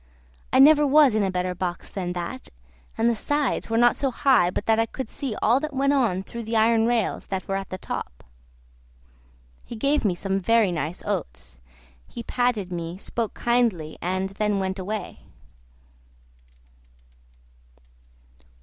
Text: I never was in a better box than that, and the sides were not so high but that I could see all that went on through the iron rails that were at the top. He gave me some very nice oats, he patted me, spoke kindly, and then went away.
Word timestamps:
I 0.51 0.57
never 0.57 0.83
was 0.87 1.13
in 1.13 1.21
a 1.21 1.29
better 1.29 1.53
box 1.53 1.87
than 1.87 2.13
that, 2.13 2.49
and 2.97 3.07
the 3.07 3.13
sides 3.15 3.69
were 3.69 3.77
not 3.77 3.95
so 3.95 4.09
high 4.09 4.49
but 4.49 4.65
that 4.65 4.79
I 4.79 4.87
could 4.87 5.07
see 5.07 5.35
all 5.43 5.59
that 5.59 5.75
went 5.75 5.93
on 5.93 6.23
through 6.23 6.41
the 6.41 6.55
iron 6.57 6.87
rails 6.87 7.27
that 7.27 7.47
were 7.47 7.55
at 7.55 7.69
the 7.69 7.77
top. 7.77 8.23
He 9.63 9.75
gave 9.75 10.03
me 10.03 10.15
some 10.15 10.39
very 10.39 10.71
nice 10.71 11.03
oats, 11.05 11.59
he 12.07 12.23
patted 12.23 12.71
me, 12.71 12.97
spoke 12.97 13.35
kindly, 13.35 13.95
and 14.01 14.29
then 14.29 14.57
went 14.57 14.79
away. 14.79 15.19